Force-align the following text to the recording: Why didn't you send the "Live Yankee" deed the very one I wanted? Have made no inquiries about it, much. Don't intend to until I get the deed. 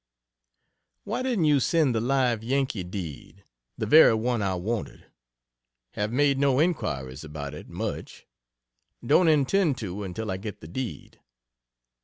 Why 1.03 1.21
didn't 1.21 1.45
you 1.45 1.59
send 1.59 1.93
the 1.93 2.01
"Live 2.01 2.43
Yankee" 2.43 2.83
deed 2.83 3.43
the 3.77 3.85
very 3.85 4.15
one 4.15 4.41
I 4.41 4.55
wanted? 4.55 5.05
Have 5.91 6.11
made 6.11 6.39
no 6.39 6.59
inquiries 6.59 7.23
about 7.23 7.53
it, 7.53 7.69
much. 7.69 8.25
Don't 9.05 9.27
intend 9.27 9.77
to 9.77 10.01
until 10.01 10.31
I 10.31 10.37
get 10.37 10.59
the 10.59 10.67
deed. 10.67 11.19